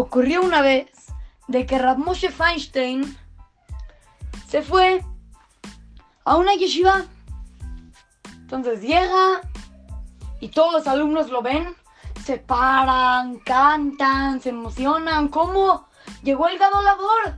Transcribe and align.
ocurrió 0.00 0.42
una 0.42 0.62
vez 0.62 0.90
de 1.48 1.66
que 1.66 1.78
Moshe 1.96 2.30
Feinstein 2.30 3.16
se 4.48 4.62
fue 4.62 5.04
a 6.24 6.36
una 6.36 6.54
yeshiva. 6.54 7.04
Entonces 8.40 8.82
llega 8.82 9.40
y 10.40 10.48
todos 10.48 10.72
los 10.72 10.86
alumnos 10.86 11.30
lo 11.30 11.42
ven, 11.42 11.74
se 12.24 12.38
paran, 12.38 13.38
cantan, 13.40 14.40
se 14.40 14.50
emocionan. 14.50 15.28
¿Cómo 15.28 15.88
llegó 16.22 16.48
el 16.48 16.58
Gado 16.58 16.82
Labor? 16.82 17.34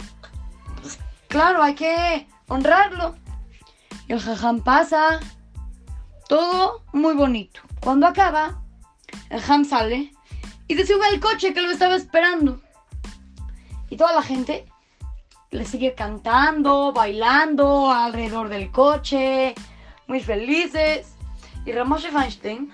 Pues, 0.81 0.99
claro, 1.29 1.63
hay 1.63 1.75
que 1.75 2.29
honrarlo. 2.49 3.17
Y 4.09 4.13
el 4.13 4.21
jajam 4.21 4.61
pasa, 4.61 5.21
todo 6.29 6.83
muy 6.93 7.15
bonito. 7.15 7.61
Cuando 7.81 8.07
acaba, 8.07 8.63
el 9.31 9.41
jajam 9.41 9.65
sale 9.65 10.13
y 10.73 10.75
se 10.75 10.87
sube 10.87 11.05
al 11.05 11.21
coche 11.21 11.53
que 11.53 11.61
lo 11.61 11.71
estaba 11.71 11.97
esperando. 11.97 12.59
Y 13.91 13.97
toda 13.99 14.15
la 14.15 14.23
gente 14.23 14.65
le 15.51 15.67
sigue 15.67 15.95
cantando, 15.95 16.95
bailando 16.95 17.93
alrededor 17.93 18.49
del 18.49 18.71
coche, 18.71 19.55
muy 20.07 20.21
felices. 20.21 21.15
Y 21.67 21.73
Ramoshe 21.73 22.11
Feinstein 22.11 22.73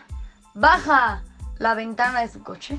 baja 0.55 1.25
la 1.59 1.75
ventana 1.75 2.21
de 2.21 2.29
su 2.29 2.41
coche 2.45 2.79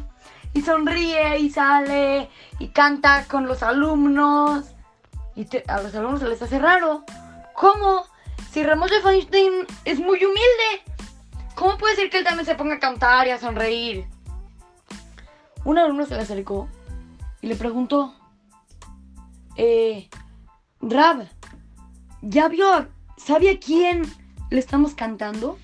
y 0.53 0.61
sonríe 0.61 1.37
y 1.37 1.49
sale 1.49 2.29
y 2.57 2.69
canta 2.69 3.25
con 3.25 3.45
los 3.45 3.61
alumnos. 3.61 4.67
Y 5.35 5.45
a 5.67 5.81
los 5.81 5.93
alumnos 5.95 6.21
se 6.21 6.29
les 6.29 6.41
hace 6.41 6.59
raro. 6.59 7.03
¿Cómo? 7.55 8.05
Si 8.51 8.63
Ramoshe 8.63 9.01
Feinstein 9.01 9.67
es 9.83 9.99
muy 9.99 10.23
humilde. 10.23 10.95
¿Cómo 11.55 11.77
puede 11.77 11.97
ser 11.97 12.09
que 12.09 12.19
él 12.19 12.23
también 12.23 12.45
se 12.45 12.55
ponga 12.55 12.75
a 12.75 12.79
cantar 12.79 13.27
y 13.27 13.31
a 13.31 13.37
sonreír? 13.37 14.07
Un 15.65 15.77
alumno 15.77 16.05
se 16.05 16.15
le 16.15 16.21
acercó 16.21 16.69
y 17.41 17.47
le 17.47 17.55
preguntó, 17.55 18.13
eh, 19.55 20.09
Rab, 20.81 21.27
¿ya 22.21 22.47
vio, 22.47 22.87
sabe 23.17 23.49
a 23.49 23.59
quién 23.59 24.03
le 24.49 24.59
estamos 24.59 24.93
cantando? 24.93 25.57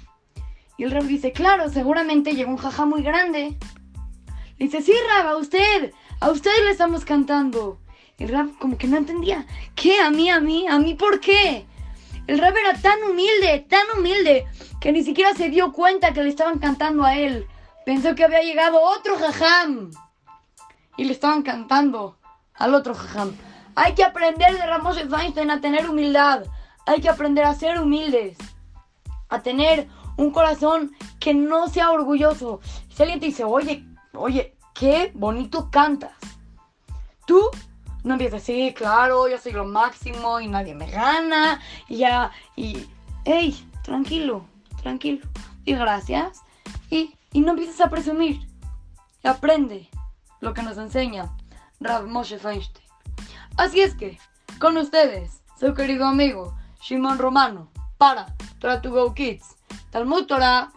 Y 0.77 0.83
el 0.83 0.91
Rab 0.91 1.03
dice, 1.03 1.31
claro, 1.31 1.69
seguramente 1.69 2.33
llegó 2.33 2.52
un 2.52 2.57
jaja 2.57 2.85
muy 2.85 3.02
grande. 3.02 3.57
Le 4.57 4.65
dice, 4.65 4.81
sí, 4.81 4.93
Rab, 5.09 5.27
a 5.27 5.37
usted, 5.37 5.93
a 6.19 6.30
usted 6.30 6.52
le 6.63 6.71
estamos 6.71 7.05
cantando. 7.05 7.80
El 8.17 8.30
Rab 8.30 8.57
como 8.59 8.77
que 8.77 8.87
no 8.87 8.97
entendía, 8.97 9.45
¿qué? 9.75 9.99
¿A 9.99 10.09
mí, 10.09 10.30
a 10.30 10.39
mí? 10.39 10.67
¿A 10.67 10.80
mí 10.80 10.95
por 10.95 11.19
qué? 11.19 11.65
El 12.27 12.39
Rab 12.39 12.55
era 12.57 12.73
tan 12.80 13.03
humilde, 13.03 13.65
tan 13.69 13.85
humilde, 13.97 14.45
que 14.81 14.91
ni 14.91 15.03
siquiera 15.03 15.33
se 15.33 15.49
dio 15.49 15.71
cuenta 15.71 16.13
que 16.13 16.23
le 16.23 16.30
estaban 16.30 16.59
cantando 16.59 17.03
a 17.03 17.17
él. 17.17 17.47
Pensó 17.86 18.16
que 18.16 18.23
había 18.23 18.41
llegado 18.41 18.81
otro 18.81 19.17
jajam. 19.17 19.91
Y 20.97 21.05
le 21.05 21.14
estaban 21.14 21.44
cantando 21.44 22.17
al 22.55 22.73
otro 22.73 22.95
jajam. 22.95 23.36
Hay 23.75 23.94
que 23.94 24.03
aprender 24.03 24.58
de 24.58 24.66
Ramos 24.66 24.97
Feinstein 24.97 25.52
a 25.52 25.61
tener 25.61 25.89
humildad. 25.89 26.45
Hay 26.86 27.02
que 27.02 27.09
aprender 27.09 27.45
a 27.45 27.53
ser 27.53 27.80
humildes. 27.80 28.38
A 29.30 29.42
tener 29.42 29.88
un 30.17 30.31
corazón 30.31 30.95
que 31.19 31.33
no 31.33 31.67
sea 31.67 31.92
orgulloso. 31.92 32.61
Si 32.89 33.03
alguien 33.03 33.19
te 33.19 33.27
dice, 33.27 33.44
oye, 33.44 33.86
oye, 34.14 34.55
qué 34.73 35.11
bonito 35.14 35.70
cantas. 35.70 36.14
Tú 37.27 37.42
no 38.03 38.14
empiezas, 38.14 38.44
sí, 38.44 38.73
claro, 38.75 39.27
yo 39.27 39.38
soy 39.39 39.52
lo 39.52 39.66
máximo 39.66 40.39
y 40.39 40.47
nadie 40.47 40.75
me 40.75 40.89
gana. 40.89 41.59
Y 41.89 41.97
ya, 41.97 42.31
y, 42.55 42.86
hey, 43.25 43.55
tranquilo, 43.83 44.45
tranquilo. 44.81 45.27
Y 45.66 45.73
gracias. 45.73 46.44
Y, 46.89 47.16
y 47.36 47.41
no 47.41 47.52
empieces 47.52 47.81
a 47.81 47.89
presumir. 47.89 48.47
Aprende 49.22 49.89
lo 50.39 50.53
que 50.53 50.64
nos 50.64 50.78
enseña 50.78 51.36
Rav 51.81 52.08
Moshe 52.08 52.39
Feinstein. 52.39 52.87
Así 53.58 53.82
es 53.82 53.93
que, 53.93 54.17
con 54.58 54.77
ustedes, 54.77 55.43
su 55.59 55.73
querido 55.73 56.05
amigo 56.05 56.55
Shimon 56.82 57.17
Romano, 57.17 57.70
para 57.98 58.33
Try 58.59 58.80
Kids, 59.14 59.58
Talmud 59.92 60.27
Torah. 60.27 60.71